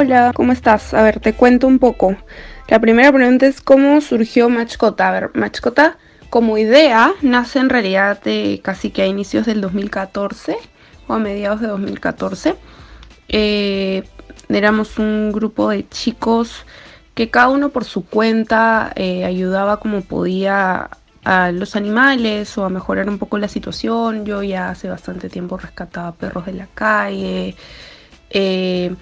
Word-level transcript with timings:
Hola, 0.00 0.32
¿cómo 0.34 0.52
estás? 0.52 0.94
A 0.94 1.02
ver, 1.02 1.20
te 1.20 1.34
cuento 1.34 1.66
un 1.66 1.78
poco. 1.78 2.16
La 2.68 2.80
primera 2.80 3.12
pregunta 3.12 3.46
es 3.46 3.60
cómo 3.60 4.00
surgió 4.00 4.48
Machcota. 4.48 5.08
A 5.08 5.12
ver, 5.12 5.30
Machcota 5.34 5.98
como 6.30 6.58
idea 6.58 7.12
nace 7.22 7.58
en 7.58 7.68
realidad 7.68 8.20
casi 8.62 8.90
que 8.90 9.02
a 9.02 9.06
inicios 9.06 9.46
del 9.46 9.60
2014 9.60 10.56
o 11.08 11.14
a 11.14 11.18
mediados 11.18 11.60
de 11.60 11.66
2014. 11.66 12.54
Eh, 13.28 14.04
éramos 14.48 14.98
un 14.98 15.32
grupo 15.32 15.70
de 15.70 15.88
chicos 15.88 16.64
que 17.14 17.30
cada 17.30 17.48
uno 17.48 17.70
por 17.70 17.84
su 17.84 18.06
cuenta 18.06 18.92
eh, 18.94 19.24
ayudaba 19.24 19.78
como 19.78 20.02
podía 20.02 20.88
a 21.24 21.52
los 21.52 21.76
animales 21.76 22.56
o 22.58 22.64
a 22.64 22.68
mejorar 22.70 23.08
un 23.08 23.18
poco 23.18 23.38
la 23.38 23.48
situación. 23.48 24.24
Yo 24.24 24.42
ya 24.42 24.70
hace 24.70 24.88
bastante 24.88 25.28
tiempo 25.28 25.58
rescataba 25.58 26.12
perros 26.12 26.46
de 26.46 26.52
la 26.52 26.66
calle. 26.66 27.56
Eh, 28.30 28.94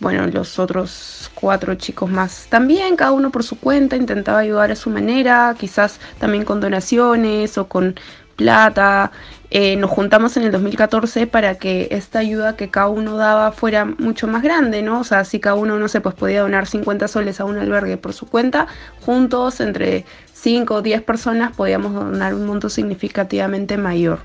bueno, 0.00 0.26
los 0.26 0.58
otros 0.58 1.30
cuatro 1.34 1.74
chicos 1.74 2.10
más 2.10 2.46
también, 2.48 2.96
cada 2.96 3.12
uno 3.12 3.30
por 3.30 3.42
su 3.42 3.58
cuenta, 3.58 3.96
intentaba 3.96 4.38
ayudar 4.40 4.70
a 4.70 4.76
su 4.76 4.90
manera, 4.90 5.54
quizás 5.58 5.98
también 6.18 6.44
con 6.44 6.60
donaciones 6.60 7.58
o 7.58 7.66
con 7.66 7.94
plata. 8.36 9.10
Eh, 9.50 9.76
nos 9.76 9.90
juntamos 9.90 10.36
en 10.36 10.42
el 10.42 10.52
2014 10.52 11.28
para 11.28 11.54
que 11.54 11.88
esta 11.92 12.18
ayuda 12.18 12.56
que 12.56 12.68
cada 12.68 12.88
uno 12.88 13.16
daba 13.16 13.52
fuera 13.52 13.84
mucho 13.84 14.26
más 14.26 14.42
grande, 14.42 14.82
¿no? 14.82 15.00
O 15.00 15.04
sea, 15.04 15.24
si 15.24 15.38
cada 15.38 15.54
uno, 15.54 15.78
no 15.78 15.86
sé, 15.86 16.00
pues 16.00 16.14
podía 16.16 16.40
donar 16.40 16.66
50 16.66 17.06
soles 17.06 17.38
a 17.38 17.44
un 17.44 17.56
albergue 17.56 17.96
por 17.96 18.12
su 18.12 18.26
cuenta, 18.26 18.66
juntos, 19.02 19.60
entre 19.60 20.04
5 20.32 20.74
o 20.74 20.82
10 20.82 21.02
personas, 21.02 21.54
podíamos 21.56 21.94
donar 21.94 22.34
un 22.34 22.44
monto 22.46 22.68
significativamente 22.68 23.76
mayor. 23.76 24.20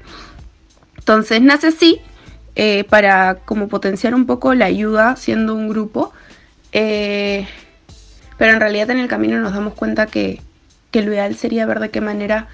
Entonces 0.97 1.41
nace 1.41 1.67
así 1.67 2.01
eh, 2.55 2.83
para 2.85 3.35
como 3.35 3.67
potenciar 3.67 4.15
un 4.15 4.25
poco 4.25 4.53
la 4.55 4.65
ayuda 4.65 5.15
siendo 5.17 5.53
un 5.53 5.69
grupo. 5.69 6.13
Eh, 6.71 7.47
pero 8.37 8.53
en 8.53 8.59
realidad 8.59 8.89
en 8.89 8.99
el 8.99 9.07
camino 9.07 9.39
nos 9.39 9.53
damos 9.53 9.75
cuenta 9.75 10.07
que, 10.07 10.41
que, 10.89 11.03
lo 11.03 11.11
ideal 11.11 11.35
sería 11.35 11.65
ver 11.67 11.79
de 11.79 11.91
qué 11.91 12.01
manera 12.01 12.47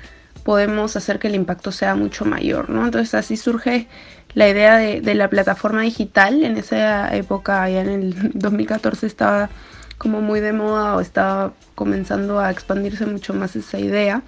podemos 0.44 0.96
hacer 0.96 1.20
que 1.20 1.28
el 1.28 1.36
impacto 1.36 1.72
sea 1.72 1.96
mucho 1.96 2.26
mayor, 2.26 2.70
¿no? 2.70 2.86
Entonces 2.86 3.14
así 3.14 3.38
surge 3.38 3.88
la 4.34 4.50
idea 4.50 4.78
de, 4.78 5.02
de 5.02 5.16
la 5.16 5.30
plataforma 5.30 5.82
digital. 5.82 6.44
En 6.44 6.58
esa 6.58 7.16
época, 7.16 7.70
ya 7.70 7.82
en 7.82 7.90
el 7.90 8.32
2014, 8.34 9.08
estaba 9.08 9.50
como 9.98 10.22
muy 10.22 10.40
de 10.40 10.54
moda 10.54 10.96
o 10.96 11.02
estaba 11.02 11.54
comenzando 11.76 12.40
a 12.40 12.52
expandirse 12.52 13.06
mucho 13.06 13.34
más 13.34 13.56
esa 13.56 13.80
idea. 13.80 14.22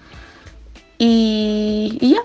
Y, 0.98 1.98
y 2.02 2.16
ya, 2.16 2.22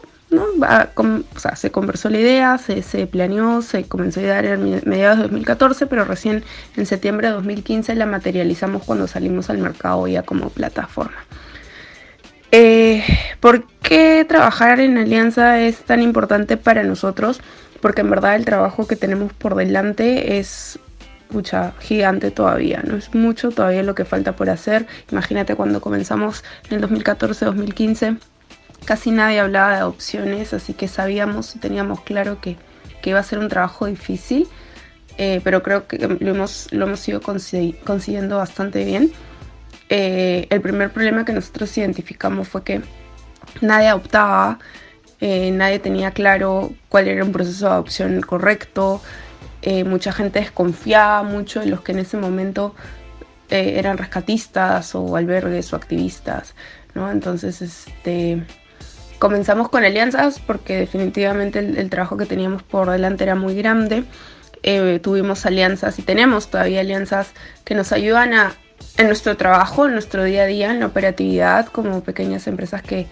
se 1.54 1.70
conversó 1.70 2.10
la 2.10 2.18
idea, 2.18 2.58
se, 2.58 3.06
planeó, 3.06 3.62
se 3.62 3.84
comenzó 3.84 4.20
a 4.20 4.24
dar 4.24 4.44
en 4.44 4.82
mediados 4.84 5.18
de 5.18 5.22
2014, 5.24 5.86
pero 5.86 6.04
recién 6.04 6.42
en 6.76 6.86
septiembre 6.86 7.28
de 7.28 7.34
2015 7.34 7.94
la 7.94 8.06
materializamos 8.06 8.82
cuando 8.84 9.06
salimos 9.06 9.50
al 9.50 9.58
mercado 9.58 10.06
ya 10.08 10.22
como 10.22 10.50
plataforma. 10.50 11.24
Eh, 12.56 13.02
¿Por 13.40 13.66
qué 13.82 14.24
trabajar 14.28 14.78
en 14.78 14.96
alianza 14.96 15.58
es 15.60 15.78
tan 15.78 16.00
importante 16.00 16.56
para 16.56 16.84
nosotros? 16.84 17.40
Porque 17.80 18.02
en 18.02 18.10
verdad 18.10 18.36
el 18.36 18.44
trabajo 18.44 18.86
que 18.86 18.94
tenemos 18.94 19.32
por 19.32 19.56
delante 19.56 20.38
es 20.38 20.78
mucha 21.30 21.72
gigante 21.80 22.30
todavía, 22.30 22.80
no 22.86 22.96
es 22.96 23.12
mucho 23.12 23.50
todavía 23.50 23.82
lo 23.82 23.96
que 23.96 24.04
falta 24.04 24.36
por 24.36 24.50
hacer. 24.50 24.86
Imagínate 25.10 25.56
cuando 25.56 25.80
comenzamos 25.80 26.44
en 26.70 26.76
el 26.76 26.88
2014-2015 26.88 28.18
casi 28.84 29.10
nadie 29.10 29.40
hablaba 29.40 29.70
de 29.70 29.76
adopciones, 29.78 30.54
así 30.54 30.74
que 30.74 30.86
sabíamos 30.86 31.56
y 31.56 31.58
teníamos 31.58 32.02
claro 32.02 32.40
que, 32.40 32.56
iba 33.02 33.18
a 33.18 33.24
ser 33.24 33.40
un 33.40 33.48
trabajo 33.48 33.86
difícil, 33.86 34.46
eh, 35.18 35.40
pero 35.42 35.64
creo 35.64 35.88
que 35.88 35.98
lo 35.98 36.30
hemos, 36.30 36.72
lo 36.72 36.86
hemos 36.86 37.08
ido 37.08 37.20
consiguiendo 37.20 38.36
bastante 38.36 38.84
bien. 38.84 39.12
Eh, 39.88 40.46
el 40.50 40.60
primer 40.60 40.90
problema 40.90 41.24
que 41.24 41.32
nosotros 41.32 41.76
identificamos 41.76 42.48
fue 42.48 42.64
que 42.64 42.82
nadie 43.60 43.88
adoptaba, 43.88 44.58
eh, 45.20 45.50
nadie 45.50 45.78
tenía 45.78 46.10
claro 46.10 46.72
cuál 46.88 47.08
era 47.08 47.24
un 47.24 47.32
proceso 47.32 47.66
de 47.66 47.72
adopción 47.72 48.20
correcto, 48.20 49.00
mucha 49.86 50.12
gente 50.12 50.40
desconfiaba 50.40 51.22
mucho 51.22 51.60
de 51.60 51.66
los 51.66 51.80
que 51.80 51.92
en 51.92 52.00
ese 52.00 52.18
momento 52.18 52.74
eran 53.48 53.96
rescatistas 53.96 54.94
o 54.94 55.16
albergues 55.16 55.72
o 55.72 55.76
activistas, 55.76 56.54
¿no? 56.94 57.10
Entonces, 57.10 57.62
este 57.62 58.42
comenzamos 59.24 59.70
con 59.70 59.84
alianzas 59.84 60.38
porque 60.38 60.76
definitivamente 60.76 61.58
el, 61.58 61.88
trabajo 61.88 62.18
que 62.18 62.26
teníamos 62.26 62.62
por 62.62 62.90
delante 62.90 63.24
era 63.24 63.34
muy 63.34 63.54
grande. 63.54 64.04
Eh, 64.62 65.00
tuvimos 65.02 65.46
alianzas 65.46 65.98
y 65.98 66.02
tenemos 66.02 66.50
todavía 66.50 66.80
alianzas 66.80 67.32
que 67.64 67.74
nos 67.74 67.92
ayudan 67.92 68.34
a, 68.34 68.54
en 68.96 69.06
nuestro 69.06 69.36
trabajo, 69.36 69.86
en 69.86 69.92
nuestro 69.92 70.24
día 70.24 70.42
a 70.44 70.46
día, 70.46 70.70
en 70.70 70.80
la 70.80 70.86
operatividad, 70.86 71.66
como 71.66 72.02
pequeñas 72.02 72.46
empresas 72.46 72.82
que, 72.82 73.06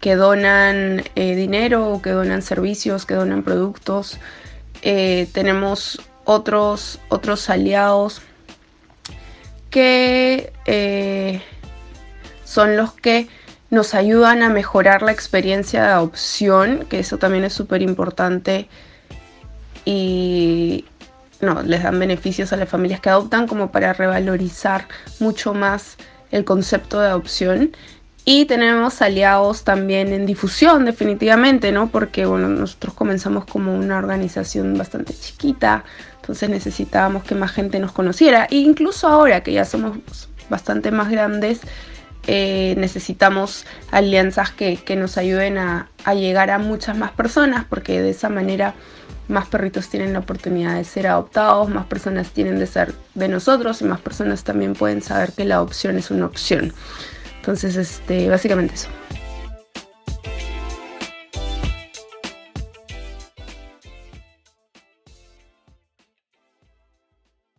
que 0.00 0.14
donan 0.14 1.04
eh, 1.14 1.34
dinero 1.34 2.00
que 2.02 2.10
donan 2.10 2.42
servicios, 2.42 3.06
que 3.06 3.14
donan 3.14 3.42
productos. 3.42 4.18
Eh, 4.82 5.28
tenemos 5.32 6.00
otros, 6.24 7.00
otros 7.08 7.50
aliados 7.50 8.22
que 9.70 10.52
son 12.44 12.76
los 12.76 12.92
que 12.94 13.28
nos 13.70 13.94
ayudan 13.94 14.42
a 14.42 14.50
mejorar 14.50 15.02
la 15.02 15.12
experiencia 15.12 15.84
de 15.84 15.88
adopción, 15.92 16.86
que 16.88 16.98
eso 16.98 17.18
también 17.18 17.44
es 17.44 17.52
súper 17.52 17.82
importante. 17.82 18.68
Y 19.84 20.84
no, 21.40 21.62
les 21.62 21.82
dan 21.82 21.98
beneficios 21.98 22.52
a 22.52 22.56
las 22.56 22.68
familias 22.68 23.00
que 23.00 23.08
adoptan 23.08 23.46
como 23.46 23.70
para 23.72 23.92
revalorizar 23.92 24.86
mucho 25.18 25.54
más 25.54 25.96
el 26.30 26.44
concepto 26.44 27.00
de 27.00 27.08
adopción. 27.08 27.72
Y 28.26 28.44
tenemos 28.44 29.00
aliados 29.00 29.64
también 29.64 30.12
en 30.12 30.26
difusión, 30.26 30.84
definitivamente, 30.84 31.72
¿no? 31.72 31.88
Porque, 31.88 32.26
bueno, 32.26 32.48
nosotros 32.48 32.94
comenzamos 32.94 33.46
como 33.46 33.74
una 33.74 33.96
organización 33.96 34.76
bastante 34.76 35.14
chiquita, 35.14 35.84
entonces 36.20 36.50
necesitábamos 36.50 37.24
que 37.24 37.34
más 37.34 37.50
gente 37.50 37.78
nos 37.78 37.92
conociera. 37.92 38.46
E 38.50 38.56
incluso 38.56 39.08
ahora 39.08 39.42
que 39.42 39.52
ya 39.52 39.64
somos 39.64 39.98
bastante 40.50 40.90
más 40.90 41.10
grandes, 41.10 41.60
eh, 42.26 42.74
necesitamos 42.76 43.66
alianzas 43.90 44.50
que, 44.50 44.96
nos 44.96 45.16
ayuden 45.16 45.58
a, 45.58 45.88
llegar 46.14 46.50
a 46.50 46.58
muchas 46.58 46.96
más 46.96 47.12
personas, 47.12 47.64
porque 47.68 48.00
de 48.02 48.10
esa 48.10 48.28
manera 48.28 48.74
más 49.28 49.46
perritos 49.46 49.88
tienen 49.88 50.12
la 50.12 50.18
oportunidad 50.18 50.74
de 50.74 50.84
ser 50.84 51.06
adoptados, 51.06 51.68
más 51.68 51.86
personas 51.86 52.30
tienen 52.30 52.58
de 52.58 52.66
ser 52.66 52.94
de 53.14 53.28
nosotros 53.28 53.80
y 53.80 53.84
más 53.84 54.00
personas 54.00 54.44
también 54.44 54.74
pueden 54.74 55.02
saber 55.02 55.32
que 55.32 55.44
la 55.44 55.56
adopción 55.56 55.96
es 55.96 56.10
una 56.10 56.26
opción. 56.26 56.72
Entonces, 57.36 57.76
este, 57.76 58.28
básicamente 58.28 58.74
eso. 58.74 58.88